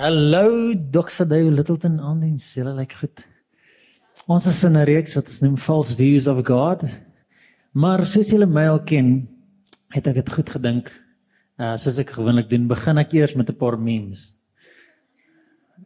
[0.00, 1.26] Hallo Dr.
[1.28, 3.20] Dave Littleton aan die selle lyk goed.
[4.32, 6.86] Ons is in 'n reeks wat ons noem False Views of God.
[7.76, 9.28] Maar soos julle my al ken,
[9.92, 10.88] het ek dit goed gedink.
[11.60, 14.32] Uh soos ek gewoonlik doen, begin ek eers met 'n paar memes.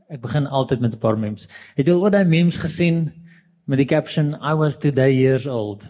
[0.09, 1.49] Ek begin altyd met 'n paar memes.
[1.75, 3.11] Het julle al daai memes gesien
[3.67, 5.83] met die caption I was today years old?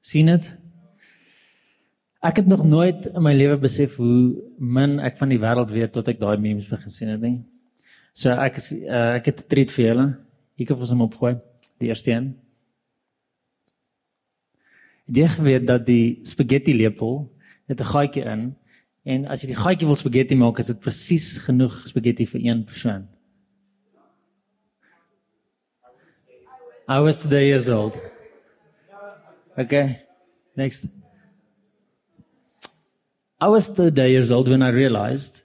[0.00, 0.63] sien dit?
[2.24, 5.92] Ek het nog nooit in my lewe besef hoe min ek van die wêreld weet
[5.92, 7.42] tot ek daai memes begin sien het nie.
[8.16, 10.06] So ek uh, ek het 'n treat vir julle.
[10.56, 11.34] Ek het vir hom opgooi.
[11.82, 12.32] Die eerste een.
[15.04, 17.28] Jy weet dat die spaghetti lepel
[17.68, 18.56] het 'n gaatjie in
[19.04, 22.64] en as jy die gaatjie wil spaghetti maak, is dit presies genoeg spaghetti vir een
[22.64, 23.08] persoon.
[26.88, 28.00] I was today years old.
[29.56, 30.00] Okay.
[30.56, 31.03] Next.
[33.44, 35.42] I was 30 years old when I realized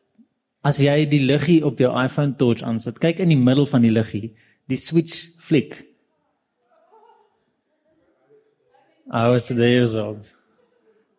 [0.64, 3.92] as jy die liggie op jou iPhone touch aansit, kyk in die middel van die
[3.92, 4.30] liggie,
[4.72, 5.82] die switch flick.
[9.12, 10.28] I was 30 years old.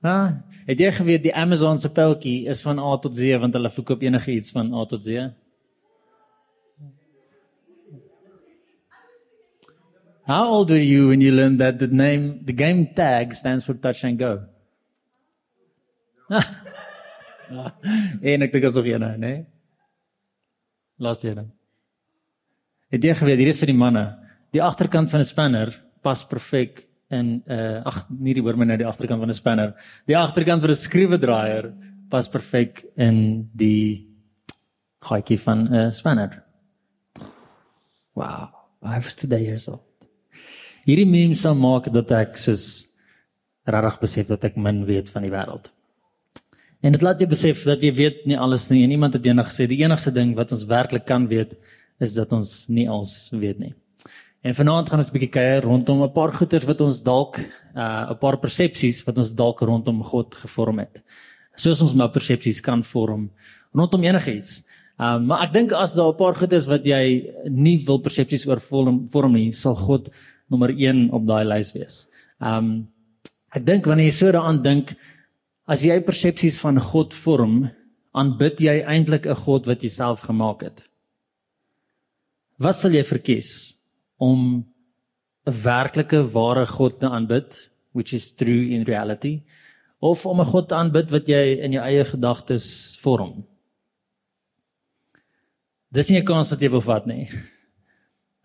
[0.00, 3.72] Ah, het jy geweet die Amazon se peltjie is van A tot Z want hulle
[3.74, 5.34] verkoop enige iets van A tot Z?
[10.30, 13.74] How old were you when you learned that the name the game tag stands for
[13.74, 14.32] touch and go?
[18.32, 19.32] en ek dink asof jy nou, né?
[21.00, 21.48] Laaste een.
[22.90, 24.04] Het jy geweet hier is vir die manne.
[24.54, 25.70] Die agterkant van 'n spanner
[26.02, 29.34] pas perfek in 'n uh, ag nie die hoor my nou die agterkant van 'n
[29.34, 29.74] spanner.
[30.06, 31.72] Die agterkant van 'n skroewedraaier
[32.10, 34.06] pas perfek in die
[35.00, 36.42] gaatjie van 'n uh, spanner.
[38.14, 38.50] Wow,
[38.82, 39.86] I was today years old.
[40.84, 42.88] Hierdie meme sal maak dat ek soos
[43.64, 45.70] regtig besef dat ek min weet van die wêreld.
[46.80, 48.84] En dit laat jy besef dat jy weet nie alles nie.
[48.84, 51.52] En iemand het eendag gesê die enigste ding wat ons werklik kan weet
[52.00, 53.74] is dat ons nie alles weet nie.
[54.40, 57.38] En vanaand gaan ons 'n bietjie kuier rondom 'n paar goeters wat ons dalk
[57.76, 61.02] uh 'n paar persepsies wat ons dalk rondom God gevorm het.
[61.54, 63.30] Soos ons maar persepsies kan vorm
[63.74, 64.64] rondom enigiets.
[64.98, 68.60] Um maar ek dink as daar 'n paar goeters wat jy nie wil persepsies oor
[68.60, 70.08] vorm, vorm nie, sal God
[70.48, 72.06] nommer 1 op daai lys wees.
[72.40, 72.88] Um
[73.52, 74.96] ek dink wanneer jy so daaraan dink,
[75.68, 77.70] As jy persepsies van God vorm,
[78.12, 80.84] aanbid jy eintlik 'n God wat jy self gemaak het.
[82.58, 83.76] Wat sal jy verkies
[84.18, 84.64] om
[85.46, 89.42] 'n werklike ware God te aanbid, which is true in reality,
[90.00, 93.44] of om 'n God te aanbid wat jy in jou eie gedagtes vorm?
[95.92, 97.28] Dis nie 'n kans wat jy wil vat nie.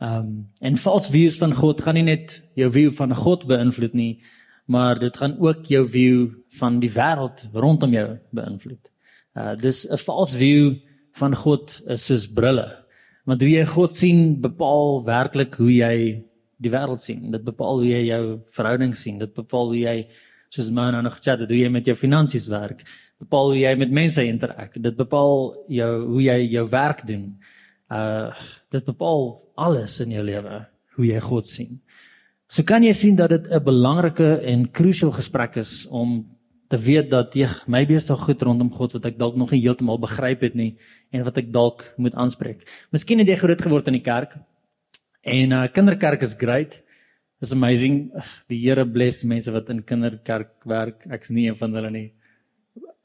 [0.01, 3.93] Ehm um, en false views van God gaan nie net jou view van God beïnvloed
[3.93, 4.21] nie,
[4.65, 6.27] maar dit gaan ook jou view
[6.59, 8.91] van die wêreld rondom jou beïnvloed.
[9.35, 10.75] Uh dis 'n false view
[11.11, 12.85] van God is soos brille.
[13.25, 16.25] Want hoe jy God sien bepaal werklik hoe jy
[16.57, 17.31] die wêreld sien.
[17.31, 18.23] Dit bepaal hoe jy jou
[18.55, 19.17] verhouding sien.
[19.19, 20.07] Dit bepaal hoe jy
[20.49, 22.85] soos my nou nog chat, hoe jy met jou finansies werk.
[23.19, 24.77] Bepaal hoe jy met mense interak.
[24.81, 27.35] Dit bepaal jou hoe jy jou werk doen.
[27.91, 28.31] Uh
[28.69, 30.65] dit bepaal alles in jou lewe
[30.95, 31.81] hoe jy God sien.
[32.47, 36.35] So kan jy sien dat dit 'n belangrike en crucial gesprek is om
[36.69, 37.47] te weet dat jy
[37.89, 40.77] is daar goed rondom God wat ek dalk nog nie heeltemal begryp het nie
[41.11, 42.65] en wat ek dalk moet aanspreek.
[42.91, 44.37] Miskien het jy groot geword in die kerk
[45.23, 46.81] en uh kinderkerk is great.
[47.41, 48.11] It's amazing.
[48.47, 51.05] Die Here bless mense wat in kinderkerk werk.
[51.11, 52.13] Ek's nie een van hulle nie.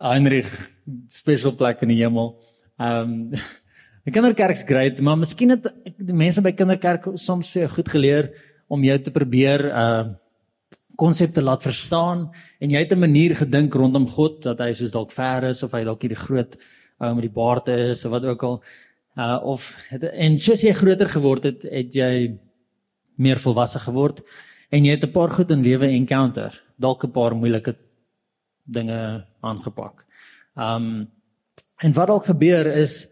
[0.01, 0.71] Heinrich
[1.09, 2.37] special plek in die hemel.
[2.79, 3.33] Um
[4.05, 5.67] die kinderkerk is great, maar miskien het
[5.99, 8.31] die mense by kinderkerk soms vir jou goed geleer
[8.71, 10.03] om jou te probeer uh
[11.01, 12.27] konsepte laat verstaan
[12.61, 15.73] en jy het 'n manier gedink rondom God dat hy soos dalk ver is of
[15.73, 16.57] hy dalk hierdie groot
[16.99, 18.63] ou met die baard is of wat ook al
[19.17, 22.39] uh of het, en soos jy groter geword het, het jy
[23.17, 24.21] meer volwasse geword
[24.71, 27.77] en jy het 'n paar goed in lewe encounter, dalk 'n paar moeilike
[28.65, 30.05] dinge aangepak.
[30.57, 31.09] Um
[31.83, 33.09] en wat al gebeur is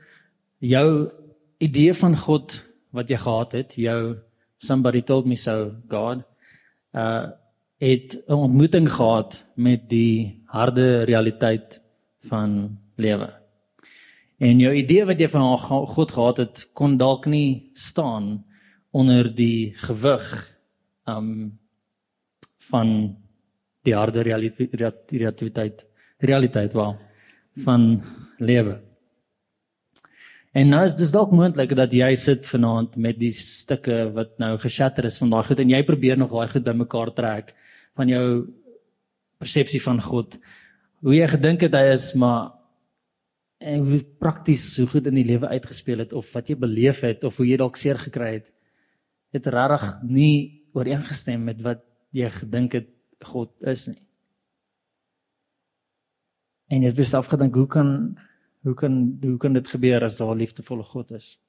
[0.60, 1.10] jou
[1.58, 4.27] idee van God wat jy gehad het, jou
[4.58, 6.22] somebody told me so god
[6.92, 7.26] uh
[7.78, 11.82] het 'n ontmoeting gehad met die harde realiteit
[12.18, 13.32] van lewe.
[14.38, 18.44] En jou idee wat jy van God gehad het kon dalk nie staan
[18.90, 20.58] onder die gewig
[21.04, 21.58] um
[22.56, 23.16] van
[23.82, 25.86] die harde realiteit realiteit
[26.18, 26.96] realiteit wel
[27.52, 28.02] van
[28.38, 28.87] lewe.
[30.56, 34.54] En nou is dis dalk moontlik dat jy sit vanaand met die stukke wat nou
[34.62, 37.52] geshatter is van daai goed en jy probeer nog daai goed bymekaar trek
[37.98, 38.24] van jou
[39.38, 40.38] persepsie van God.
[41.04, 42.54] Hoe jy gedink het hy is, maar
[43.58, 47.24] en hoe prakties so goed in die lewe uitgespeel het of wat jy beleef het
[47.26, 48.52] of hoe jy dalk seer gekry het
[49.34, 50.34] het regtig nie
[50.78, 51.82] ooreengestem met wat
[52.14, 52.88] jy gedink het
[53.26, 54.00] God is nie.
[56.70, 57.90] En jy het besef gedink hoe kan
[58.62, 61.40] hoe kan hoe kan dit gebeur as daar 'n liefdevolle God is?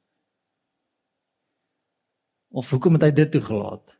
[2.47, 3.97] Of hoekom het hy dit toegelaat?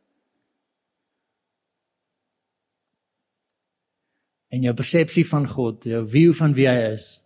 [4.48, 7.22] En jou persepsie van God, jou view van wie hy is,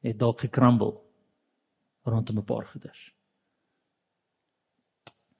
[0.00, 1.00] het dalk gekrumble
[2.02, 3.14] rondom 'n paar goeders.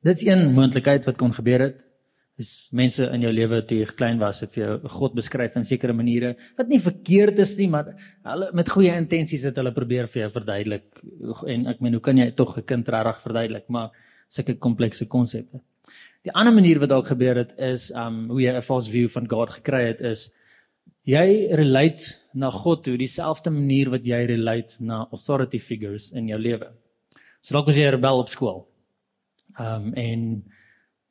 [0.01, 1.92] Dis een moontlikheid wat kon gebeur het.
[2.41, 5.65] Is mense in jou lewe toe jy klein was het vir jou God beskryf in
[5.65, 7.93] sekere maniere wat nie verkeerd is nie, maar
[8.25, 10.87] hulle met goeie intensies het hulle probeer vir jou verduidelik.
[11.47, 13.91] En ek meen, hoe kan jy tog 'n kind regtig verduidelik, maar
[14.29, 15.61] sulke komplekse konsepte.
[16.23, 19.29] Die ander manier wat dalk gebeur het is um hoe jy 'n false view van
[19.29, 20.33] God gekry het is
[21.05, 26.39] jy relate na God toe dieselfde manier wat jy relate na authority figures in jou
[26.39, 26.71] lewe.
[27.43, 28.69] So dalk as jy 'n rebel op skool.
[29.59, 30.45] Um en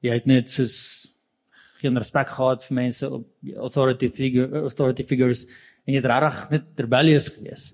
[0.01, 1.07] jy het net soos
[1.81, 3.28] geen respek gehad vir mense op
[3.68, 5.45] authority figure authority figures
[5.86, 7.72] en jy het regtig net rebellious gewees.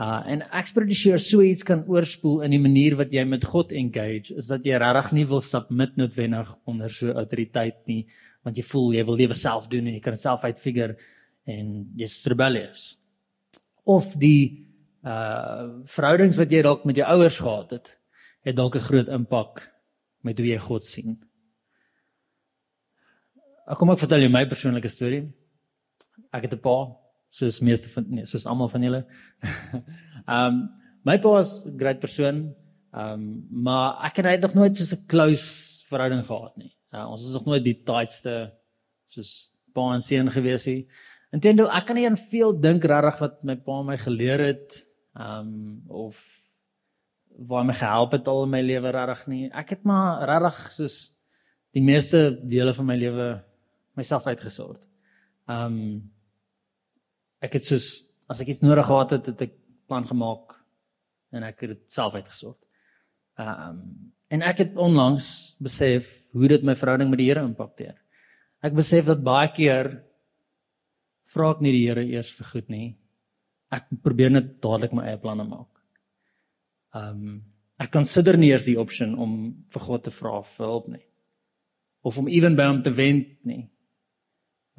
[0.00, 3.72] Uh en ek sure so iets kan oorspoel in die manier wat jy met God
[3.72, 8.06] engage is dat jy regtig nie wil submit noodwendig onder so autoriteit nie
[8.42, 10.96] want jy voel jy wil lewe self doen en jy kan self uitfigure
[11.46, 12.96] en jy's rebellious.
[13.84, 14.66] Of die
[15.04, 17.96] uh verhoudings wat jy dalk met jou ouers gehad het,
[18.44, 19.68] het dalk 'n groot impak
[20.22, 21.18] met hoe jy God sien.
[23.70, 25.22] Ek kom ek vertel jou my persoonlike storie.
[26.34, 26.90] Ek het 'n pa,
[27.30, 29.04] soos meeste van nee, soos almal van julle.
[30.26, 30.56] um
[31.08, 32.54] my pa was 'n groot persoon,
[32.92, 36.72] um maar ek het net nog nooit so 'n close verhouding gehad nie.
[36.92, 38.52] Uh, ons is nog nooit die tightste
[39.06, 40.88] soos pa en seun gewees nie.
[41.32, 44.84] Intendo ek kan nie aan veel dink regtig wat my pa my geleer het
[45.14, 46.18] um of
[47.38, 49.50] waar my gehelp het al in my lewe regtig nie.
[49.54, 50.96] Ek het maar regtig soos
[51.70, 53.49] die meeste dele van my lewe
[53.98, 54.86] myself uitgesort.
[55.50, 56.10] Um
[57.40, 57.88] ek het soos
[58.30, 59.54] as ek iets nodig gehad het, het ek
[59.90, 60.54] plan gemaak
[61.34, 62.60] en ek het dit self uitgesort.
[63.40, 63.82] Um
[64.30, 66.06] en ek het onlangs besef
[66.38, 67.96] hoe dit my verhouding met die Here impakteer.
[68.62, 69.90] Ek besef dat baie keer
[71.32, 72.88] vra ek nie die Here eers vir goed nie.
[73.74, 75.70] Ek probeer net dadelik my eie planne maak.
[76.94, 77.40] Um
[77.80, 79.36] ek konsider nie eers die opsie om
[79.72, 81.04] vir God te vra vir hulp nie.
[82.04, 83.64] Of om ewen by hom te wend nie.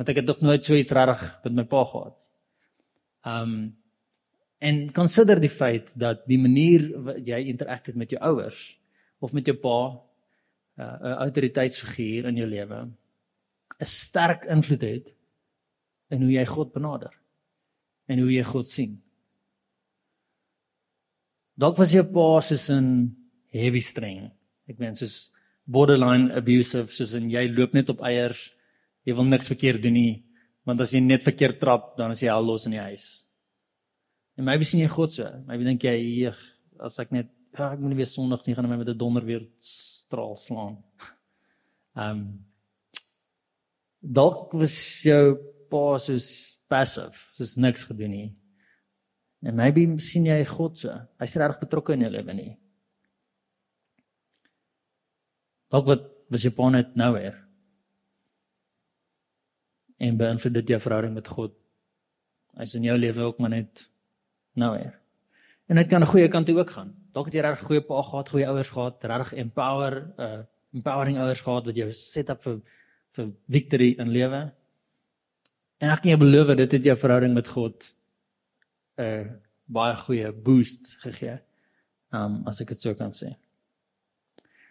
[0.01, 2.17] Want ek het nog nooit so iets reg met my pa gehad.
[3.21, 3.53] Um
[4.61, 8.59] en konsider die feit dat die manier wat jy interakteer met jou ouers
[9.21, 9.77] of met jou pa
[10.77, 15.13] 'n uh, autoriteitsfiguur in jou lewe 'n sterk invloed het
[16.09, 17.13] in hoe jy God benader
[18.05, 19.01] en hoe jy God sien.
[21.57, 23.15] Dalk was jou pa soos 'n
[23.49, 24.31] heavy string.
[24.67, 25.31] Ek meen soos
[25.65, 28.51] borderline abusive, soos en jy loop net op eiers.
[29.07, 30.23] Jy wil niks verkeerd doen nie,
[30.67, 33.23] want as jy net verkeerd trap, dan is jy al los in die huis.
[34.37, 35.27] En maybe sien jy God so.
[35.47, 36.37] Maybe dink jy, "Eeg,
[36.79, 39.25] as ek net ja, ek moet nie weer sondig nie gaan my met 'n donder
[39.25, 40.77] weer straal slaan."
[41.95, 42.45] Ehm um,
[44.01, 44.73] Dalk was
[45.05, 45.37] jou
[45.69, 48.29] pa soos passive, soos niks gedoen nie.
[49.45, 50.95] En maybe sien jy God so.
[51.21, 52.57] Hy's reg betrokke in jou lewe nie.
[55.69, 57.37] Dalk wat was jy pa net nou weer.
[60.01, 61.53] En beïnvloed dit jou verhouding met God.
[62.57, 63.85] Hy's in jou lewe ook maar net
[64.59, 64.95] nou weer.
[65.71, 66.95] En dit kan 'n goeie kant toe ook gaan.
[67.13, 70.43] Dalk het jy reg goeie pa gehad, goeie ouers gehad, reg empower, uh
[70.73, 72.61] empowering ouers gehad wat jou set up vir
[73.11, 74.51] vir victory in lewe.
[75.77, 77.93] En ek kan jou beloof dit het jou verhouding met God
[78.97, 79.31] 'n uh,
[79.65, 81.39] baie goeie boost gegee.
[82.11, 83.35] Um as ek dit sou kan sê.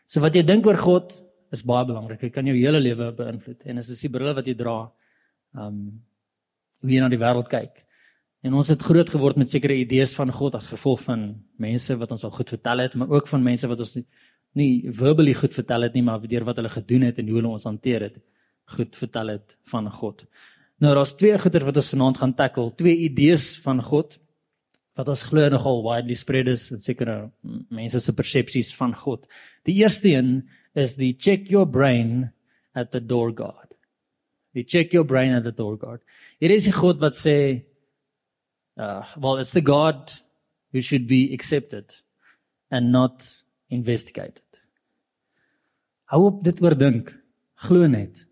[0.07, 1.15] So wat jy dink oor God
[1.53, 2.21] is baie belangrik.
[2.21, 4.93] Dit kan jou hele lewe beïnvloed en dit is die brille wat jy dra
[5.55, 6.01] um
[6.81, 7.83] hoe jy na die wêreld kyk.
[8.41, 11.25] En ons het groot geword met sekere idees van God as gevolg van
[11.61, 14.07] mense wat ons al goed vertel het, maar ook van mense wat ons nie,
[14.57, 17.53] nie verbally goed vertel het nie, maar deur wat hulle gedoen het en hoe hulle
[17.53, 18.17] ons hanteer het,
[18.77, 20.25] goed vertel het van God.
[20.81, 24.17] Nou daar's twee goeie wat ons vanaand gaan tackle, twee idees van God
[24.99, 27.31] wat ons glo nogal widely spread is in sekere
[27.73, 29.27] mense se persepsies van God.
[29.69, 32.31] Die eerste een is die check your brain
[32.75, 33.77] at the door God.
[34.55, 36.01] Die check your brain at the door God.
[36.39, 37.65] Hier is 'n God wat sê
[38.77, 40.13] uh well it's the God
[40.73, 41.93] who should be accepted
[42.71, 44.43] and not investigated.
[46.05, 47.15] Hou op dit oordink.
[47.55, 48.27] Glo net.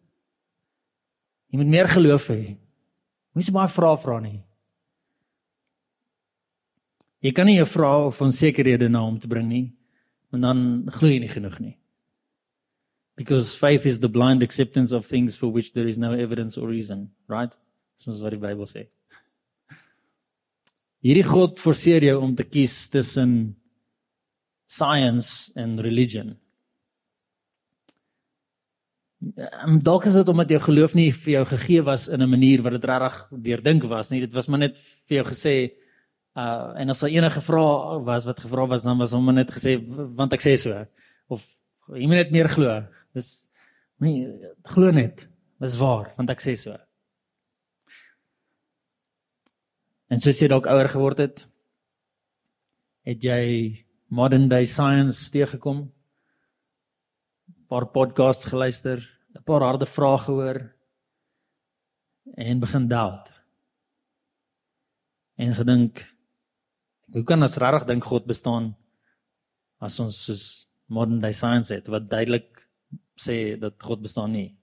[1.50, 2.56] Jy moet meer geloof hê.
[3.32, 4.40] Moenie so baie vrae vra nie.
[7.22, 9.72] Jy kan nie 'n vraag of onsekerhede na hom te bring nie,
[10.30, 11.78] want dan glo jy nie genoeg nie.
[13.18, 16.68] Because faith is the blind acceptance of things for which there is no evidence or
[16.68, 17.50] reason, right?
[17.98, 18.84] Soos wat die Bybel sê.
[21.02, 23.32] Hierdie God forceer jou om te kies tussen
[24.70, 26.37] science en religion.
[29.18, 32.62] Um, dalk is dit omdat jou geloof nie vir jou gegee was in 'n manier
[32.62, 34.20] wat dit regtig deurdink was nie.
[34.20, 35.72] Dit was maar net vir jou gesê
[36.37, 39.82] uh en as daar enige vrae was wat gevra was dan was hom net gesê
[39.82, 40.87] want ek sê so
[41.28, 41.42] of
[41.88, 42.87] jy moet net meer glo.
[43.18, 43.30] Dis
[44.02, 44.28] nee,
[44.70, 45.26] glo net.
[45.58, 46.76] Dis waar want ek sê so.
[50.08, 51.42] En soos jy dalk ouer geword het,
[53.08, 53.42] het jy
[54.08, 55.88] modern day science teëgekom.
[55.88, 59.02] 'n Paar podcasts geluister,
[59.37, 60.58] 'n paar harde vrae gehoor
[62.37, 63.32] en begin doubt.
[65.37, 66.04] En gedink,
[67.12, 68.76] hoe kan ons regtig dink God bestaan
[69.80, 70.44] as ons soos
[70.87, 72.57] modern day science het wat duidelik
[73.18, 74.57] sê dat God bestaan nie?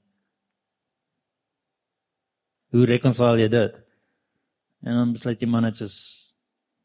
[2.72, 3.76] Hoe reconcile jy dit?
[4.86, 5.98] En dan besluit jy maar net soos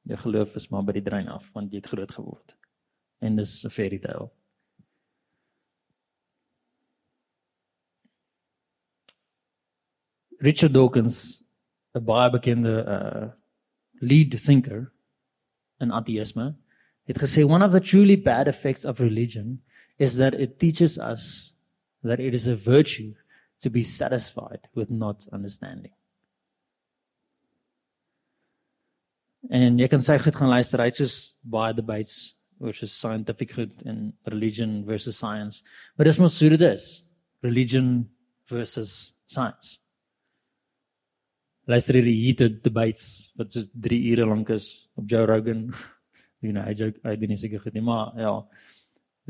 [0.08, 2.54] jou geloof is maar by die drein af want jy het groot geword.
[3.20, 4.30] En dis 'n fairy tale.
[10.40, 11.44] Richard Dawkins,
[11.94, 13.28] 'n baie bekende uh
[14.02, 14.92] lead thinker
[15.78, 16.56] in atheïsme,
[17.04, 19.62] het gesê one of the truly bad effects of religion
[20.00, 21.52] is that it teaches us
[22.02, 23.12] that it is a virtue
[23.60, 25.92] to be satisfied with not understanding.
[29.48, 33.84] En jy kan sy goed gaan luister, hy't soos baie debates oor so scientific goed
[33.88, 35.60] en religion versus science.
[35.96, 36.88] Maar dis mos hoe dit is.
[37.44, 38.08] Religion
[38.48, 39.78] versus science.
[41.68, 45.68] Luister hierdie heated debates wat soos 3 ure lank is op Joe Rogan.
[46.40, 48.32] You know, I joke, I didn't seker goed nie, maar ja.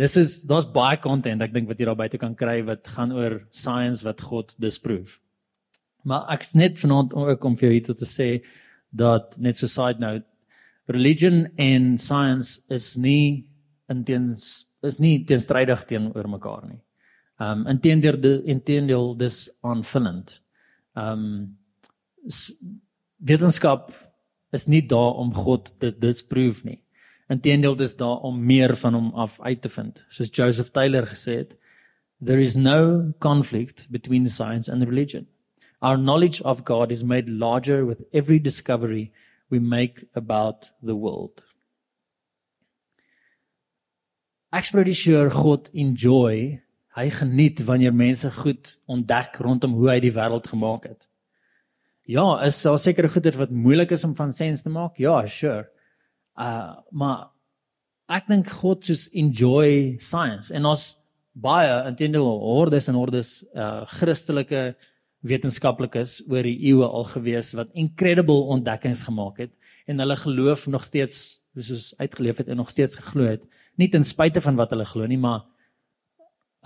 [0.00, 3.12] Dis is daar's baie content ek dink wat jy daar buite kan kry wat gaan
[3.12, 5.18] oor science wat God disprove.
[6.08, 8.28] Maar ek's net vanaand ook om vir jou hier te sê
[8.96, 10.24] dat net so side note
[10.88, 13.46] religion en science is nie
[13.92, 16.80] inteens is nie teenstrydig teenoor mekaar nie.
[17.40, 20.38] Um inteendeel inteendeel dis aanvullend.
[20.96, 21.58] Um
[23.20, 23.92] wetenskap
[24.56, 26.80] is nie daar om God te disprove nie.
[27.30, 30.00] Inteendeel dis daar om meer van hom af uit te vind.
[30.10, 31.56] Soos Joseph Taylor gesê het,
[32.24, 35.28] there is no conflict between science and religion.
[35.78, 39.12] Our knowledge of God is made larger with every discovery
[39.48, 41.44] we make about the world.
[44.52, 46.60] Ek's pretty sure God enjoy,
[46.98, 51.06] hy geniet wanneer mense goed ontdek rondom hoe hy die wêreld gemaak het.
[52.10, 54.98] Ja, is daar seker goeie wat moeilik is om van sens te maak?
[54.98, 55.68] Ja, sure.
[56.40, 57.28] Uh maar
[58.10, 60.86] ek dink God soos enjoy science en ons
[61.32, 64.64] baie intendeel hordes en hordes uh Christelike
[65.20, 69.54] wetenskaplikes oor die eeue al gewees wat incredible ontdekkings gemaak het
[69.86, 73.44] en hulle geloof nog steeds soos uitgeleef het en nog steeds geglo het
[73.76, 75.44] nie ten spyte van wat hulle glo nie maar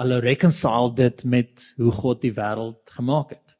[0.01, 3.55] hulle reconcile dit met hoe God die wêreld gemaak het.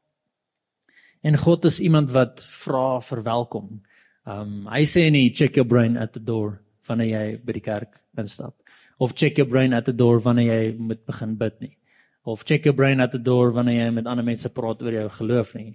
[1.25, 3.83] En God is iemand wat vra verwelkom
[4.27, 8.01] um hy sê nie check your brain at the door wanneer jy by die kerk
[8.19, 8.55] instap
[8.99, 11.77] of check your brain at the door wanneer jy moet begin bid nie
[12.25, 15.09] of check your brain at the door wanneer jy met ander mense praat oor jou
[15.19, 15.75] geloof nie.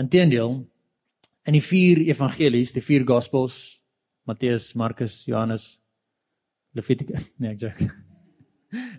[0.00, 0.60] Inteendeel
[1.46, 3.56] in die vier evangelies, die vier gospels,
[4.28, 5.80] Matteus, Markus, Johannes,
[6.76, 7.88] Levitikus, nee, joke.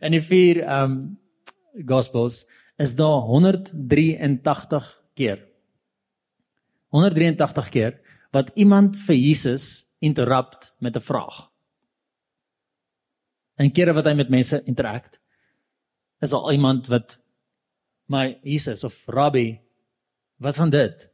[0.03, 0.97] In die vier um
[1.89, 2.43] gospels
[2.77, 5.39] is daar 183 keer
[6.93, 7.95] 183 keer
[8.33, 11.51] wat iemand vir Jesus interrupt met 'n vraag.
[13.55, 15.19] En kere wat hy met mense interact,
[16.19, 17.19] is al iemand wat
[18.05, 19.59] my Jesus of Rabbi
[20.37, 21.09] wat van dit?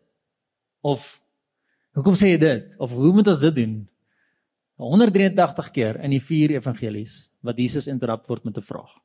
[0.81, 1.21] Of
[1.91, 2.75] hoekom sê jy dit?
[2.79, 3.89] Of hoe moet ons dit doen?
[4.79, 8.95] 183 keer in die vier evangelies wat Jesus interrupt word met 'n vraag.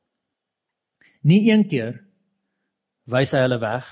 [1.21, 2.05] Nie een keer
[3.05, 3.85] wys hy hulle weg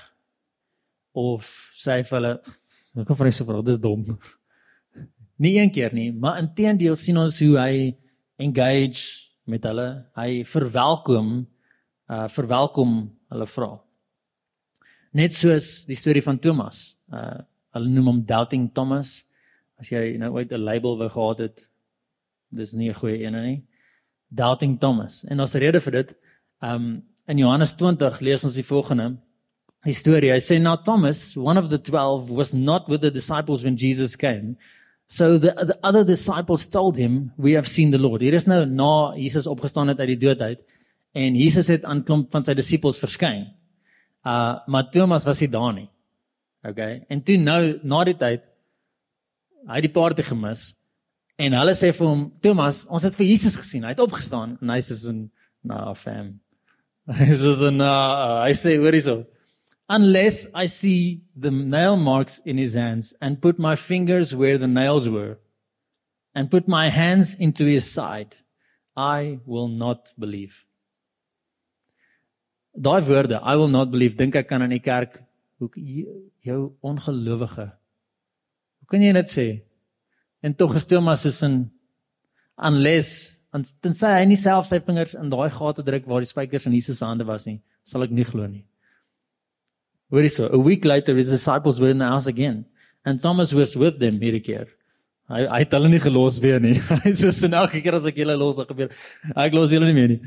[1.12, 1.44] of
[1.76, 2.40] sê vir hulle
[3.00, 4.04] ek kan vir hulle vra dis dom.
[5.42, 7.74] Nie een keer nie, maar inteendeel sien ons hoe hy
[8.38, 9.88] engage met hulle.
[10.18, 11.42] Hy verwelkom
[12.12, 12.96] uh verwelkom
[13.32, 13.70] hulle vra.
[15.16, 16.96] Net soos die storie van Thomas.
[17.10, 17.42] Uh
[17.74, 19.24] hulle noem hom doubting Thomas.
[19.80, 21.62] As jy nou ooit 'n label wou gehad het,
[22.50, 23.64] dis nie 'n goeie een nie.
[24.28, 25.24] Doubting Thomas.
[25.24, 26.14] En ons rede vir dit,
[26.62, 29.16] um in Johannes 20 lees ons die volgende
[29.92, 30.32] storie.
[30.32, 34.16] Hy sê now Thomas, one of the 12 was not with the disciples when Jesus
[34.16, 34.56] came.
[35.06, 38.64] So the the other disciples told him, "We have seen the Lord." Hier is nou
[38.64, 40.64] na Jesus opgestaan het uit die dood uit
[41.12, 43.52] en Jesus het aan klomp van sy disippels verskyn.
[44.24, 45.90] Uh maar Thomas was nie daar nie.
[46.64, 47.04] Okay.
[47.08, 48.48] En toe nou na die tyd
[49.68, 50.74] hy die party gemis
[51.36, 53.84] en hulle sê vir hom, "Thomas, ons het vir Jesus gesien.
[53.84, 55.28] Hy het opgestaan." En hy sê,
[55.62, 56.40] "Nou, fam."
[57.06, 59.26] Hy sê, "Nou, hy sê, hoor hierso
[59.88, 64.68] unless I see the nail marks in his hands and put my fingers where the
[64.68, 65.38] nails were
[66.34, 68.34] and put my hands into his side,
[68.96, 70.64] I will not believe.
[72.76, 75.20] Daai woorde, I will not believe, dink ek kan in die kerk
[75.62, 75.70] hoe
[76.42, 77.68] jou ongelowige.
[77.70, 79.46] Hoe kan jy dit sê?
[80.42, 81.70] En tog is Thomas soos 'n
[82.58, 83.38] unless
[83.80, 86.98] tensy hy nie self sy vingers in daai gate druk waar die spykers in Jesus
[86.98, 88.64] se hande was nie, sal ek nie glo nie.
[90.14, 92.64] Hoorie so, a week later his disciples were in the house again
[93.04, 94.68] and Thomas was with them hierdie keer.
[95.28, 96.76] Hy hy het hulle nie gelos weer nie.
[97.04, 98.90] Hy sê sin elke keer as ek julle los dan gebeur.
[99.32, 100.20] Ek los julle nie meer nie.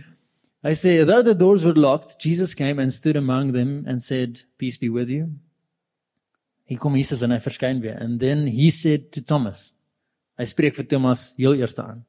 [0.65, 4.41] Hy sê though the doors were locked, Jesus came and stood among them and said,
[4.58, 5.29] "Peace be with you."
[6.67, 9.72] Hy kom Jesus en hy verskyn weer and then he said to Thomas.
[10.38, 12.03] Hy spreek vir Thomas heel eers aan.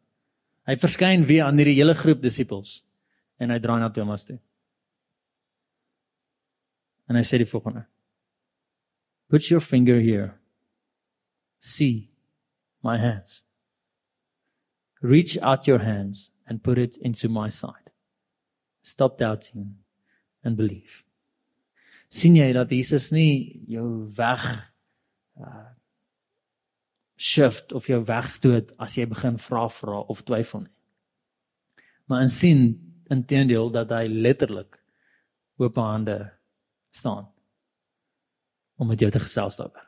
[0.67, 2.81] Hy verskyn weer aan hierdie hele groep disippels
[3.39, 4.41] en hy draai na Thomas toe.
[7.09, 7.87] En hy sê die volgende:
[9.29, 10.39] Put your finger here.
[11.59, 12.11] See
[12.83, 13.43] my hands.
[15.01, 17.91] Reach out your hands and put it into my side.
[18.83, 19.79] Stop doubting
[20.45, 21.05] and believe.
[22.09, 24.47] sien jy dat Jesus nie jou weg
[25.39, 25.67] uh
[27.19, 30.75] shift of jou wegstoot as jy begin vra vra of twyfel nie.
[32.07, 32.61] Maar in sien
[33.11, 34.79] intedeel dat hy letterlik
[35.59, 36.15] oop hande
[36.99, 37.29] staan
[38.79, 39.87] om met jou te gesels daaroor.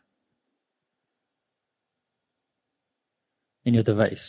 [3.63, 4.25] En jy te wys.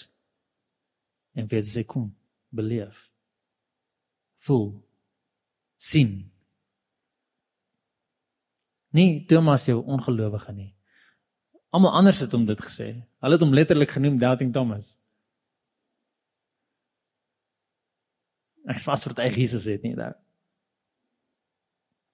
[1.33, 2.11] En vir sê kom,
[2.49, 3.07] beleef.
[4.45, 4.73] Voel.
[5.81, 6.11] sien.
[8.93, 10.69] Nee, Thomas jou ongelowige nie.
[11.73, 12.91] Almal anders het hom dit gesê.
[13.23, 14.91] Hulle het hom letterlik genoem doubting Thomas.
[18.69, 20.13] Ek was vir dit Jesus het nie daai.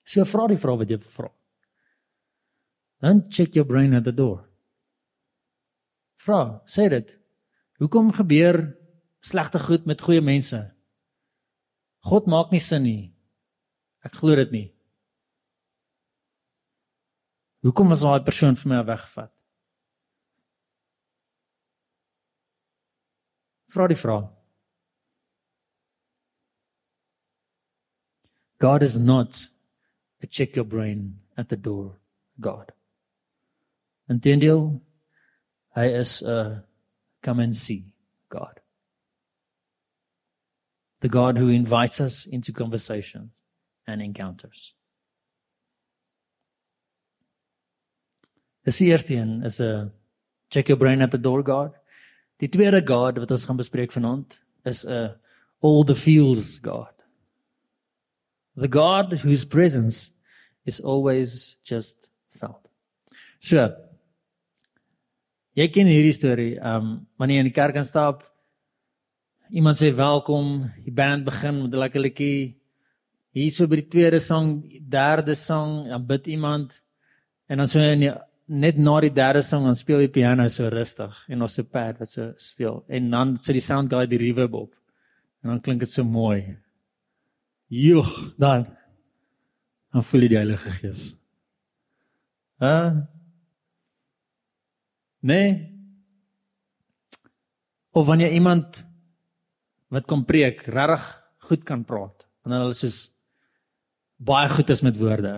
[0.08, 1.30] So vra die vraag wat jy vra.
[3.04, 4.46] Dan check your brain at the door.
[6.24, 7.12] Vra, sê dit.
[7.82, 8.62] Hoekom gebeur
[9.22, 10.58] slegte goed met goeie mense?
[12.08, 13.04] God maak nie sin nie.
[14.08, 14.68] Ek glo dit nie.
[17.68, 19.34] Hoekom was daai persoon vir my weggevat?
[23.74, 24.32] Vra die vraag.
[28.64, 29.36] God is not
[30.22, 32.00] a check your brain at the door
[32.40, 32.72] God.
[34.10, 34.82] Inteendeel
[35.76, 36.64] hy is 'n
[37.22, 37.94] come and see
[38.30, 38.62] God.
[41.00, 43.32] The God who invites us into conversations
[43.86, 44.74] and encounters.
[48.64, 49.92] Die eerste een is 'n
[50.50, 51.76] check your brain at the door God.
[52.38, 55.16] Die tweede God wat ons gaan bespreek vanaand is 'n
[55.60, 56.97] all the feels God.
[58.58, 60.12] The God whose presence
[60.66, 62.70] is always just felt.
[63.40, 63.70] So.
[65.58, 66.54] Jy ken hierdie storie.
[66.62, 68.26] Um wanneer jy in die kerk instap,
[69.50, 72.58] iemand sê welkom, die band begin met 'n lekker liedjie.
[73.34, 76.82] Hier so by die tweede sang, derde sang, dan bid iemand
[77.50, 78.12] en dan so die,
[78.48, 82.00] net na die derde sang dan speel die piano so rustig en ons so pad
[82.00, 84.76] wat so speel en dan sit die sound guy die reverb op.
[85.44, 86.58] En dan klink dit so mooi.
[87.68, 88.08] Joh,
[88.40, 88.68] dan
[89.92, 91.02] dan voel jy die Heilige Gees.
[92.62, 92.68] Hæ?
[92.70, 92.92] Uh,
[95.26, 95.50] nee.
[97.92, 98.84] Of wanneer iemand
[99.90, 101.06] wat kom preek, regtig
[101.48, 103.00] goed kan praat, wanneer hulle soos
[104.18, 105.34] baie goed is met woorde,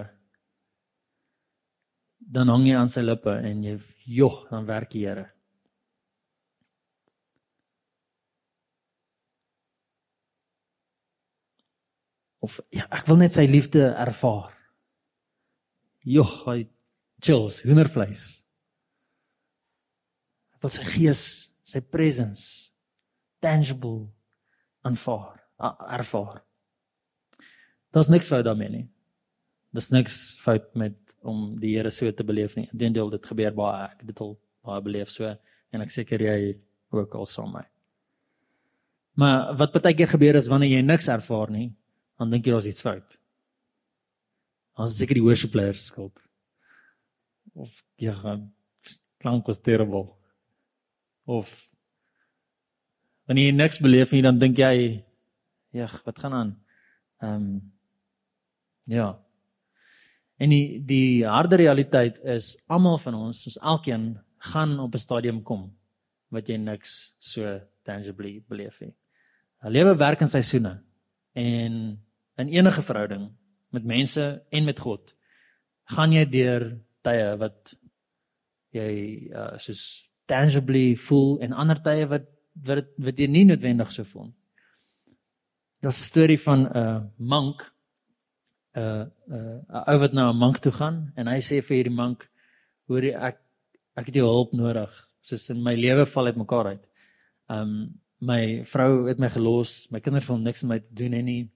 [2.20, 3.76] dan hang jy aan sy lippe en jy
[4.10, 5.28] jog, dan werk die Here.
[12.46, 14.54] Of ja, ek wil net sy liefde ervaar.
[16.08, 16.60] Jogg, hy
[17.24, 18.24] chills, hoendervleis.
[20.56, 21.24] Ek wil sy gees,
[21.68, 22.70] sy presence
[23.44, 24.10] tangible
[24.88, 25.40] aanvaar,
[26.00, 26.42] ervaar.
[27.96, 28.86] Daar's niks fout daarmee nie.
[29.74, 32.68] Daar's niks fout met om die Here so te beleef nie.
[32.72, 36.40] Inteendeel dit gebeur baie ek dit al baie beleef so en ek seker jy
[36.96, 37.66] ook al saam met my.
[39.20, 41.70] Maar wat baie keer gebeur is wanneer jy niks ervaar nie,
[42.20, 43.18] dan dink jy daar's iets fout.
[44.80, 46.20] Ons seker die worship players skuld.
[47.56, 48.16] Of ja,
[49.20, 50.20] klank was terrible.
[51.30, 51.50] of
[53.30, 55.04] wanneer jy niks beleef nie, dan dink jy,
[55.72, 56.52] "Ja, wat gaan aan?"
[57.22, 57.74] Ehm um,
[58.86, 59.20] ja.
[60.40, 65.44] En die die harde realiteit is almal van ons, soos elkeen, gaan op 'n stadium
[65.44, 65.76] kom
[66.30, 68.96] wat jy niks so tangibly beleef nie.
[69.64, 70.84] 'n Lewe werk in seisoene
[71.34, 72.04] en
[72.40, 73.30] in enige verhouding
[73.76, 75.14] met mense en met God
[75.96, 76.66] gaan jy deur
[77.06, 77.74] tye wat
[78.76, 78.92] jy
[79.34, 79.82] uh, soos
[80.30, 82.28] tangibly voel en ander tye wat
[82.68, 84.34] wat wat jy nie noodwendig so voel.
[85.80, 87.64] Daar's 'n storie van 'n uh, monk
[88.76, 91.76] 'n uh, 'n uh, ou wat na 'n monk toe gaan en hy sê vir
[91.78, 92.30] hierdie monk
[92.88, 93.38] hoor ek
[93.96, 96.84] ek het jou hulp nodig soos in my lewe val uitmekaar uit.
[97.50, 101.22] Um my vrou het my gelos, my kinders wil niks met my te doen hê
[101.24, 101.50] nie.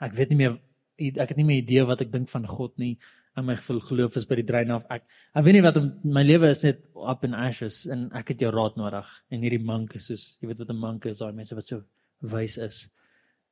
[0.00, 0.58] Ek weet nie meer
[0.96, 2.96] ek het nie meer idee wat ek dink van God nie
[3.36, 4.86] en my geloof is by die drein af.
[4.88, 5.04] Ek
[5.36, 8.46] ek weet nie wat om, my lewe is net up in ashes en ek het
[8.46, 9.10] jou raad nodig.
[9.28, 11.82] En hierdie monk is soos jy weet wat 'n monk is, daai mense wat so
[12.20, 12.88] wys is.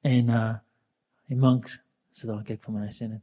[0.02, 0.54] En uh
[1.28, 1.78] die monks
[2.12, 3.22] so dan kyk vir my sê net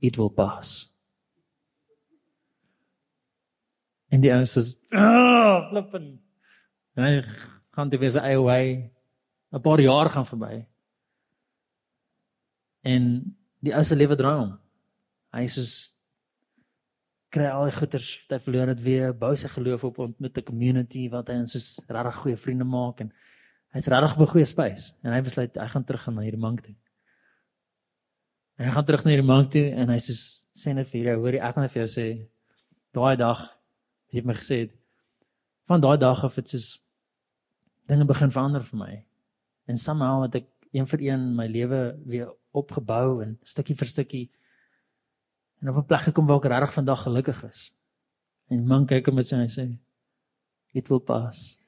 [0.00, 0.92] It will pass.
[4.10, 6.20] En die ouens is oh, flippen.
[6.94, 7.22] En hy
[7.74, 8.90] gaan toe weer sy eie wy.
[9.52, 10.66] 'n paar jaar gaan verby.
[12.88, 13.06] En
[13.64, 14.52] die ou se lewe draai om.
[15.34, 15.72] Hy is soos
[17.34, 20.48] kry al die goeders wat hy verloor het weer, bou sy geloof op met 'n
[20.48, 23.12] community wat hy en soos regtig goeie vriende maak en
[23.76, 26.40] hy's regtig op 'n goeie spys en hy besluit hy gaan terug gaan na hierdie
[26.40, 26.74] mank toe.
[28.56, 31.16] En hy gaan terug na hierdie mank toe en hy soos sê net vir jou,
[31.20, 32.28] hoorie ek gaan vir jou sê
[32.92, 33.40] daai dag
[34.10, 34.74] jy het my gesê het,
[35.68, 36.80] van daai dag af het soos
[37.86, 39.04] dinge begin verander vir my.
[39.68, 44.26] En somehow het ek een vir een my lewe weer opgebou en stukkie vir stukkie
[45.60, 47.72] en op 'n plek gekom waar ek regtig vandag gelukkig is.
[48.48, 49.78] En man kyk hom met sy en hy sê
[50.72, 51.58] it will pass.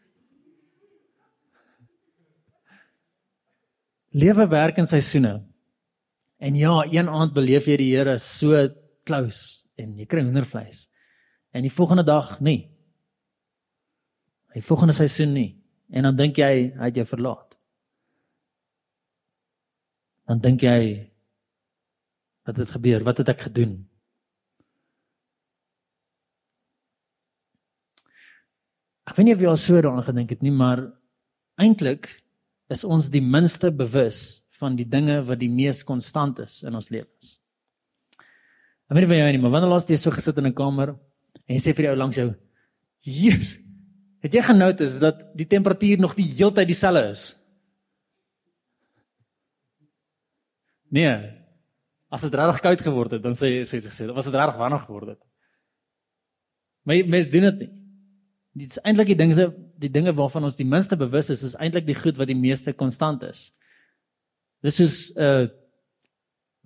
[4.10, 5.46] Lewe werk in seisoene.
[6.38, 8.68] En ja, een aand beleef jy die Here so
[9.04, 10.88] close en jy kry hoendervleis.
[11.52, 12.70] En die volgende dag nie.
[14.54, 15.62] Die volgende seisoen nie.
[15.90, 17.49] En dan dink jy hy het jou verlaat
[20.30, 21.10] dan dink jy
[22.46, 23.02] wat het gebeur?
[23.02, 23.80] Wat het ek gedoen?
[29.10, 30.84] Ek weet nie of jy al so daaraan gedink het nie, maar
[31.58, 32.06] eintlik
[32.70, 36.92] is ons die minste bewus van die dinge wat die mees konstant is in ons
[36.94, 37.40] lewens.
[38.86, 40.94] Ek weet nie van jou nie, maar wanneer laas jy so gesit in 'n kamer
[40.94, 42.34] en jy sê vir jou langs jou,
[43.02, 43.58] "Jesus,
[44.22, 47.39] het jy genoteer dat die temperatuur nog die hele tyd dieselfde is?"
[50.90, 51.14] Nee.
[52.10, 54.78] As dit regtig koud geword het, dan sê sê hy gesê, was dit regtig warm
[54.82, 55.20] geword het.
[56.82, 57.70] Maar mens doen dit nie.
[58.60, 59.46] Dit is eintlik die dinge
[59.80, 62.74] die dinge waarvan ons die minste bewus is, is eintlik die goed wat die meeste
[62.76, 63.52] konstant is.
[64.60, 65.46] Dis is 'n uh,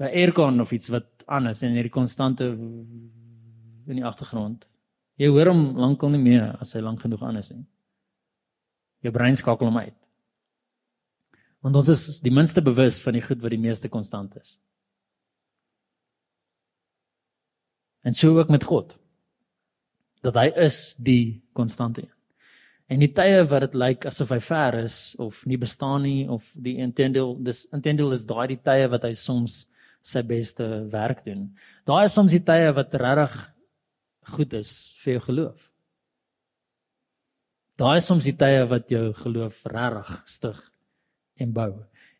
[0.01, 4.67] 'n aircon of iets wat anders en hierdie konstante in die agtergrond.
[5.17, 7.67] Jy hoor hom lankal nie meer as hy lank genoeg aan is nie.
[9.01, 10.04] Jou brein skakel hom uit.
[11.64, 14.59] Want ons is die minste bewus van die goed wat die meeste konstant is.
[18.05, 18.92] En so ook met God.
[20.20, 22.05] Dat hy is die konstante.
[22.92, 26.50] En die tye wat dit lyk asof hy ver is of nie bestaan nie of
[26.53, 29.62] die intendel dis intendel is daai die tye wat hy soms
[30.05, 31.46] sy beste werk doen.
[31.88, 33.38] Daai is soms die tye wat regtig
[34.37, 35.64] goed is vir jou geloof.
[37.81, 40.61] Daai is soms die tye wat jou geloof regtig stig
[41.37, 41.73] en bou.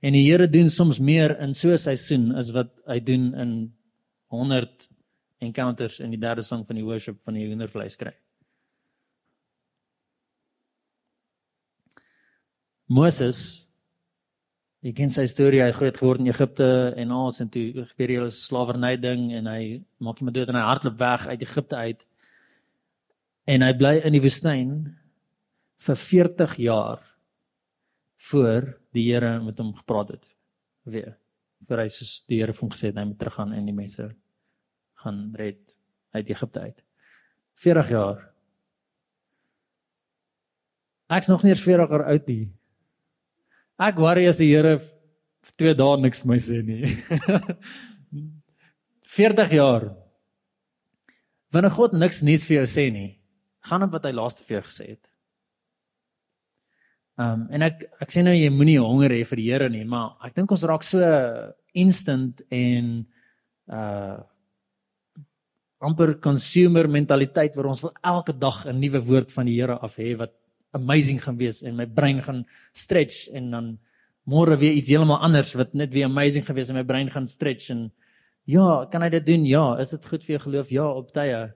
[0.05, 3.73] En die Here doen soms meer in so 'n seisoen as wat hy doen in
[4.29, 4.89] 100
[5.39, 8.13] encounters in die derde sang van die worship van die hoendervleis kry.
[12.87, 13.65] Moses
[14.85, 16.67] Jy ken sy storie, hy groot geword in Egipte
[17.01, 19.61] en alles en toe gebeur die hele slawerny ding en hy
[20.05, 22.03] maak hom dood en hy hardloop weg uit Egipte uit.
[23.49, 24.75] En hy bly in die woestyn
[25.87, 27.01] vir 40 jaar
[28.29, 30.27] voor die Here met hom gepraat het
[30.85, 31.17] weer.
[31.69, 34.11] Vir hy soos die Here vir hom gesê het hy moet teruggaan en die mense
[35.05, 35.75] gaan red
[36.15, 36.85] uit Egipte uit.
[37.61, 38.21] 40 jaar.
[41.15, 42.45] Ek's nog nie eens 40 jaar oud nie.
[43.85, 46.95] Ek worry as die Here vir 2 dae niks vir my sê nie.
[49.19, 49.91] 40 jaar.
[51.55, 53.11] Wanneer God niks nuuts vir jou sê nie,
[53.69, 55.11] gaan op wat hy laaste vir jou gesê het.
[57.15, 59.85] Ehm um, en ek ek sê nou jy moenie honger hê vir die Here nie,
[59.85, 61.01] maar ek dink ons raak so
[61.73, 62.95] instant en
[63.71, 64.23] uh
[65.85, 69.99] amper consumer mentaliteit waar ons wil elke dag 'n nuwe woord van die Here af
[70.01, 70.33] hê wat
[70.73, 73.67] amazing gaan wees en my brein gaan stretch en dan
[74.27, 77.71] môre weer iets heeltemal anders wat net weer amazing gewees en my brein gaan stretch
[77.71, 77.93] en
[78.45, 79.45] ja, kan hy dit doen?
[79.49, 80.73] Ja, is dit goed vir jou geloof?
[80.73, 81.55] Ja, op tye.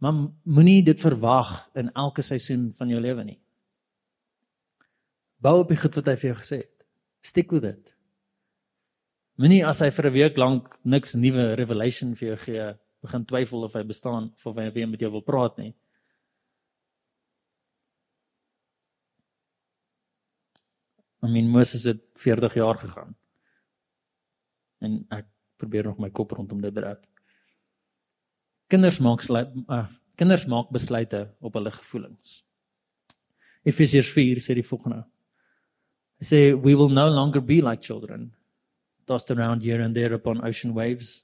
[0.00, 3.38] Maar moenie dit verwag in elke seisoen van jou lewe nie.
[5.42, 6.86] Bou op die goed wat hy vir jou gesê het.
[7.26, 7.92] Stick with it.
[9.36, 13.64] Moenie as hy vir 'n week lank niks nuwe revelation vir jou gee, begin twyfel
[13.64, 15.74] of hy bestaan of of hy weer met jou wil praat nie.
[21.22, 23.14] I mean Moses het 40 jaar gegaan.
[24.80, 26.96] En ek probeer nog my kop rondom dit draai.
[28.68, 32.44] Kinders maak uh, kinders maak besluite op hulle gevoelens.
[33.64, 35.04] Efesiërs 4 sê die volgende.
[36.20, 38.32] Hy sê we will no longer be like children
[39.06, 41.22] tossed around here and there upon ocean waves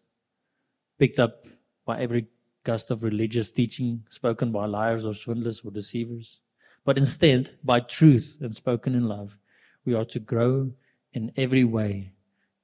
[0.99, 1.47] picked up
[1.85, 2.29] by every
[2.63, 6.39] gust of religious teaching spoken by liars or swindlers or deceivers
[6.85, 9.37] but instead by truth and spoken in love
[9.85, 10.71] we are to grow
[11.13, 12.13] in every way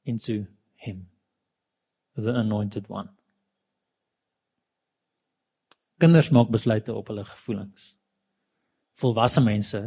[0.05, 1.07] into him
[2.23, 3.09] the anointed one.
[6.01, 7.95] Kinders maak besluite op hulle gevoelens.
[8.99, 9.83] Volwasse mense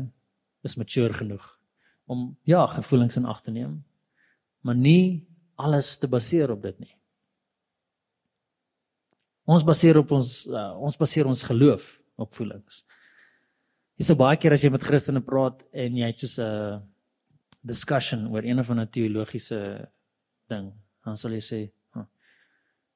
[0.63, 1.43] is mature genoeg
[2.12, 3.80] om ja gevoelens in ag te neem
[4.62, 5.28] maar nie
[5.62, 6.95] alles te baseer op dit nie
[9.52, 12.84] ons baseer op ons uh, ons baseer ons geloof op voelings
[14.02, 16.82] Dis so baie keer as jy met Christene praat en jy het so 'n
[17.62, 19.91] discussion oor een of ander teologiese
[20.50, 20.71] ding,
[21.06, 21.60] dan sal jy sê,
[21.93, 22.06] huh,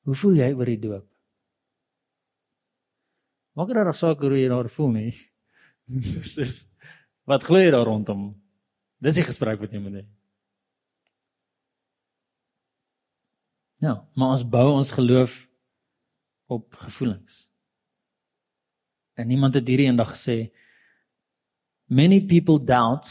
[0.06, 1.06] "Hoe voel jy oor die doop?"
[3.56, 5.14] Maak er reg saak hoe jy daar voel nie.
[5.88, 6.66] Dis
[7.26, 8.34] wat glo jy daar rondom?
[9.04, 10.06] Dis die gesprek wat jy moet hê.
[13.84, 15.44] Ja, maar ons bou ons geloof
[16.48, 17.44] op gevoelens.
[19.16, 20.38] En iemand het hierdie eendag gesê
[21.86, 23.08] many people doubt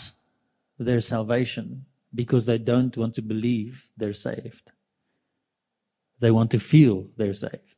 [0.79, 4.73] their salvation because they don't want to believe they're saved.
[6.19, 7.74] They want to feel they're saved.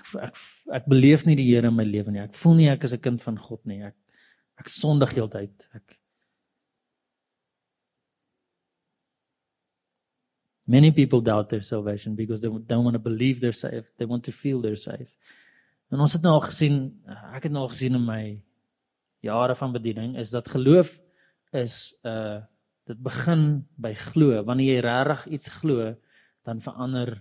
[0.00, 0.36] Ek ek
[0.80, 2.22] ek beleef nie die Here in my lewe nie.
[2.24, 3.82] Ek voel nie ek is 'n kind van God nie.
[3.82, 3.96] Ek
[4.58, 5.68] ek sondig heeltyd.
[5.74, 6.00] Ek
[10.70, 13.90] Many people doubt their salvation because they don't want to believe they're saved.
[13.98, 15.10] They want to feel they're saved.
[15.90, 16.76] En ons het nou al gesien,
[17.34, 18.22] ek het nou al gesien in my
[19.26, 21.00] jare van bediening is dat geloof
[21.52, 22.40] is uh
[22.90, 24.40] dit begin by glo.
[24.42, 25.92] Wanneer jy regtig iets glo,
[26.42, 27.20] dan verander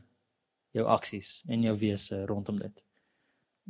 [0.76, 2.84] jou aksies en jou wese rondom dit.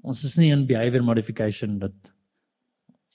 [0.03, 1.95] Ons is nie in behavior modification dat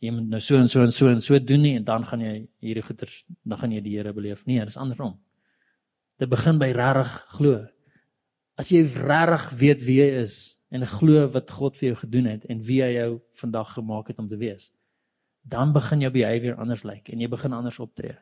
[0.05, 2.25] jy moet nou so en so en so en so doen nie en dan gaan
[2.25, 5.17] jy hierdie goeters dan gaan jy die Here beleef nie, dit is andersom.
[6.21, 7.63] Dit begin by regtig glo.
[8.61, 10.37] As jy regtig weet wie jy is
[10.75, 14.21] en glo wat God vir jou gedoen het en wie hy jou vandag gemaak het
[14.21, 14.71] om te wees,
[15.45, 18.17] dan begin jou behavior anders lyk en jy begin anders optree.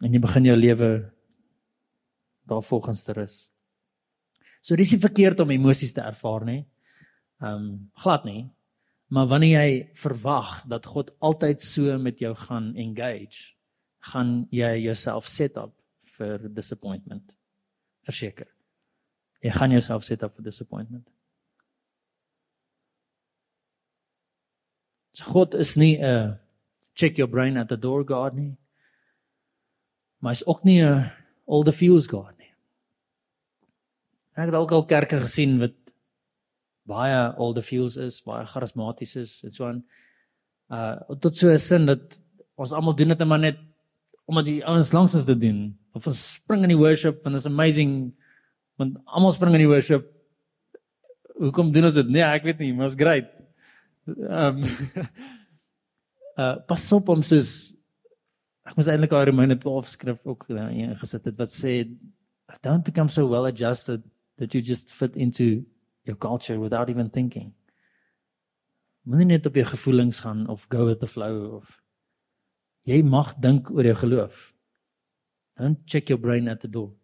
[0.00, 0.90] En jy begin jou lewe
[2.50, 3.38] daar volgens te rus.
[4.60, 6.62] So dis nie verkeerd om emosies te ervaar nie.
[7.40, 7.68] Ehm um,
[8.02, 8.50] glad nie.
[9.10, 13.56] Maar wanneer jy verwag dat God altyd so met jou gaan engage,
[14.12, 15.72] gaan jy jouself set up
[16.18, 17.32] vir disappointment.
[18.06, 18.46] Verseker.
[19.42, 21.08] Jy gaan jouself set up vir disappointment.
[25.20, 26.38] God is nie 'n
[26.94, 28.56] check your brain at the door God nie.
[30.20, 31.10] Maar is ook nie 'n
[31.46, 32.39] all the feels God.
[34.34, 35.76] En ek het ook al kerke gesien wat
[36.90, 39.82] baie all the feels is, baie charismaties is en so aan.
[40.70, 42.18] Uh tot so 'n sin dat
[42.56, 43.58] ons almal doen dit maar net
[44.26, 45.78] omdat die ouens langs ons dit doen.
[45.92, 48.14] Of ons spring in die worship and it's amazing
[48.78, 50.06] want almal spring in die worship.
[51.40, 52.08] Hoekom doen ons dit?
[52.08, 53.28] Nee, ek weet nie, maar it's great.
[54.06, 54.62] Um
[56.40, 57.76] uh pas op om soos
[58.64, 60.46] ek moes eintlik al Romeine 12 skrif ook
[61.02, 61.82] gesit het wat sê
[62.62, 64.02] don't become so well adjusted
[64.40, 65.66] that you just fit into
[66.08, 67.52] your culture without even thinking.
[69.04, 71.76] Moenie net op jou gevoelings gaan of go with the flow of
[72.88, 74.50] jy mag dink oor jou geloof.
[75.60, 76.94] Don't check your brain at the door.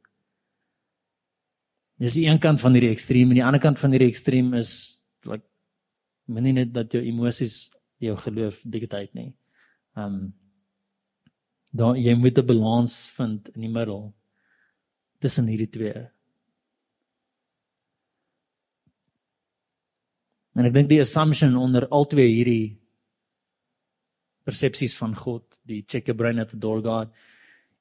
[2.00, 4.72] Dis die een kant van hierdie ekstreem en die ander kant van hierdie ekstreem is
[5.28, 5.44] like
[6.32, 7.66] moenie net dat jou emosies
[8.00, 9.30] jou geloof dikteit nie.
[9.96, 10.32] Um
[11.76, 14.14] dan jy moet 'n balans vind in die middel
[15.20, 16.08] tussen hierdie twee.
[20.56, 22.78] En ek dink die assumption onder al twee hierdie
[24.46, 27.12] persepsies van God, die check your brain at the door God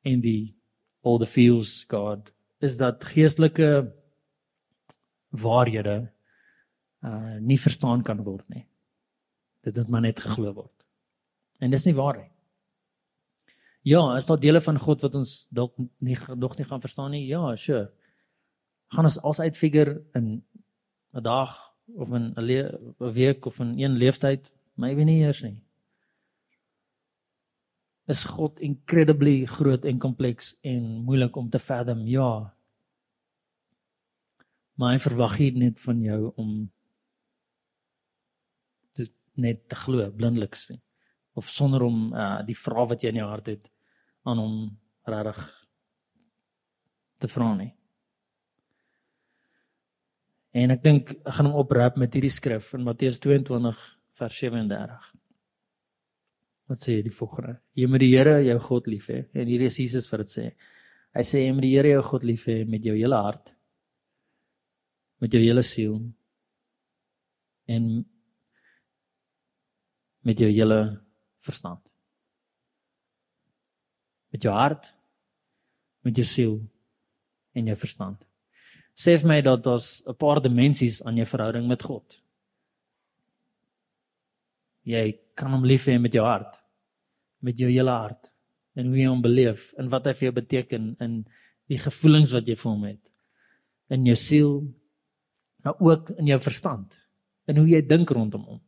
[0.04, 0.56] en die
[1.06, 2.32] all the feels God
[2.66, 3.70] is dat geestelike
[5.36, 5.98] waarhede
[7.06, 8.66] uh nie verstaan kan word nie.
[9.64, 10.86] Dit moet maar net geglo word.
[11.62, 12.32] En dis nie waar nie.
[13.86, 17.28] Ja, is daar dele van God wat ons dalk nie nog nie gaan verstaan nie?
[17.30, 17.92] Ja, sure.
[18.90, 20.44] Gaan ons als uitfigure in
[21.14, 24.52] 'n dag of in 'n week of in een leeftyd?
[24.74, 25.62] Maybe nie eers nie.
[28.08, 32.06] Is God incredibly groot en kompleks en moeilik om te fathom?
[32.08, 32.54] Ja.
[34.74, 36.72] Maar hy verwag nie net van jou om
[39.36, 40.82] net te glo blindeliks nie
[41.36, 43.72] of sonder om uh, die vrae wat jy in jou hart het
[44.24, 44.54] aan hom
[45.06, 45.42] regtig
[47.20, 47.75] te vra nie.
[50.56, 53.76] En ek dink ek gaan hom oprap met hierdie skrif in Matteus 22
[54.20, 55.12] vers 37.
[56.72, 57.58] Wat sê die volgende?
[57.76, 60.46] Jy moet die Here jou God lief hê en hier is Jesus wat dit sê.
[61.16, 63.56] Hy sê jy moet die Here jou God lief hê met jou hele hart
[65.26, 65.96] met jou hele siel
[67.66, 68.06] en
[70.26, 70.80] met jou hele
[71.46, 71.82] verstand.
[74.34, 74.90] Met jou hart,
[76.06, 76.56] met jou siel
[77.56, 78.25] en jou verstand.
[78.96, 82.22] Sê vir my dat daar's 'n paar dimensies aan jou verhouding met God.
[84.84, 86.60] Jy kan hom lief hê met jou hart,
[87.42, 88.32] met jou hele hart
[88.76, 91.26] en hoe jy hom beleef en wat hy vir jou beteken in
[91.68, 93.12] die gevoelens wat jy vir hom het.
[93.90, 94.74] In jou siel,
[95.64, 96.98] maar ook in jou verstand
[97.48, 98.62] en hoe jy dink rondom hom.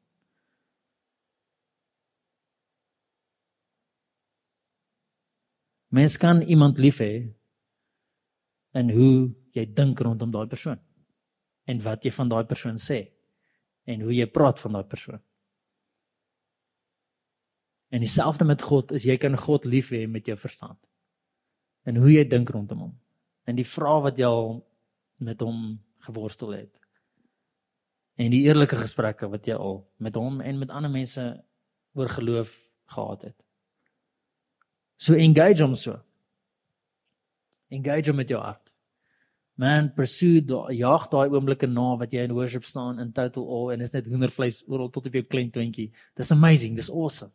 [5.89, 7.29] Mens kan iemand lief hê
[8.73, 10.79] in hoe jy dink rondom daai persoon
[11.67, 12.99] en wat jy van daai persoon sê
[13.87, 15.19] en hoe jy praat van daai persoon.
[17.89, 20.79] En dieselfde met God is jy kan God lief hê met jou verstand.
[21.87, 22.95] En hoe jy dink rondom hom.
[23.47, 24.57] En die vrae wat jy al
[25.23, 26.81] met hom geworstel het.
[28.19, 31.23] En die eerlike gesprekke wat jy al met hom en met ander mense
[31.95, 32.57] oor geloof
[32.91, 33.37] gehad het.
[34.97, 35.95] So engage hom so.
[37.71, 38.66] Engage hom met jou hart.
[39.57, 43.73] Man, pursue daai jag daai oomblikke na wat jy in worship staan in total awe
[43.73, 45.87] en is net hoendervleis oral tot op jou klein twintjie.
[46.17, 47.33] Dis amazing, dis awesome.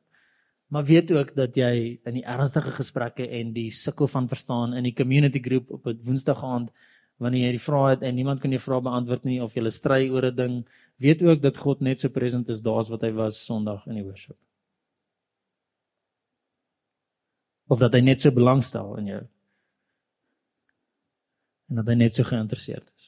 [0.72, 1.72] Maar weet ook dat jy
[2.06, 5.98] in die ernstige gesprekke en die sukkel van verstaan in die community group op 'n
[6.06, 6.70] Woensdag aand
[7.18, 10.08] wanneer jy die vrae het en niemand kan jou vrae beantwoord nie of jy stry
[10.08, 13.44] oor 'n ding, weet ook dat God net so present is daar's wat hy was
[13.44, 14.36] Sondag in die worship.
[17.72, 19.22] of dat hy net so belangstel in jou
[21.72, 23.04] en dat hy net so geïnteresseerd is.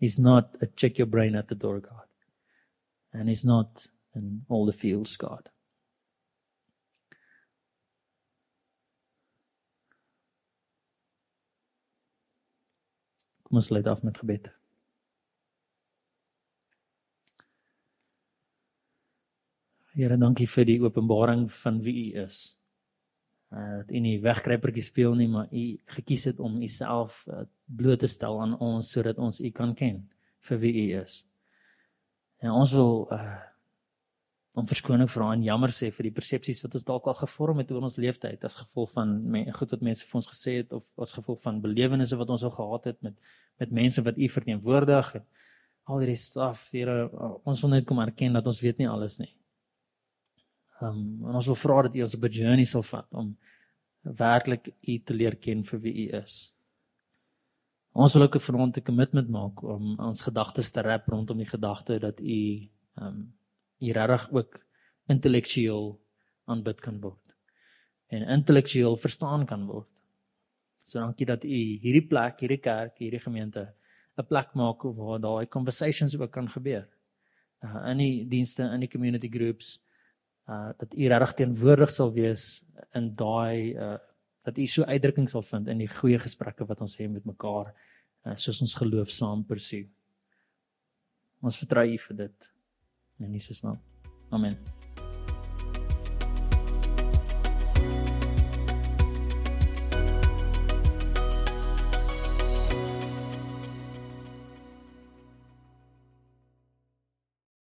[0.00, 2.08] He's not a check your brain at the door God.
[3.12, 5.50] And he's not an all the fields God.
[13.44, 14.48] Kom ons sluit af met gebed.
[20.00, 22.36] Here, dankie vir die openbaring van wie U is.
[23.52, 27.42] Uh dat U nie wegkruipertjie speel nie, maar U gekies het om U self uh,
[27.66, 29.98] bloot te stel aan ons sodat ons U kan ken
[30.48, 31.18] vir wie U is.
[32.40, 33.38] En ons wil uh
[34.60, 37.68] om verskoning vra en jammer sê vir die persepsies wat ons dalk al gevorm het
[37.70, 39.12] oor ons leeftyd as gevolg van
[39.56, 42.54] goed wat mense vir ons gesê het of as gevolg van belewennisse wat ons al
[42.56, 43.20] gehad het met
[43.62, 45.28] met mense wat U verteenwoordig en
[45.84, 46.68] al hierdie staf.
[46.72, 49.30] Here, uh, ons wil net kom erken dat ons weet nie alles nie.
[50.80, 53.36] Ehm um, en ons wil vra dat U ons op 'n journey sal vat om
[54.02, 56.54] werklik U te leer ken vir wie U is.
[57.92, 61.98] Ons wil ook vanaand 'n commitment maak om ons gedagtes te rap rondom die gedagte
[61.98, 63.32] dat U ehm um,
[63.80, 64.60] U regtig ook
[65.08, 66.00] intellektueel
[66.44, 67.36] aanbid kan word
[68.06, 69.88] en intellektueel verstaan kan word.
[70.82, 73.74] So dankie dat U hierdie plek, hierdie kerk, hierdie gemeente
[74.16, 76.88] 'n plek maak waar daai conversations ook kan gebeur.
[77.62, 79.80] Uh in die dienste, in die community groups
[80.48, 82.64] uh dat u regtig teenwoordig sal wees
[82.94, 83.98] in daai uh
[84.42, 87.74] dat u so uitdrukking sal vind in die goeie gesprekke wat ons het met mekaar
[88.26, 89.86] uh, soos ons geloof saam persoe.
[91.40, 92.52] Ons vertrou u vir dit.
[93.20, 93.80] In Jesus naam.
[94.30, 94.79] Amen.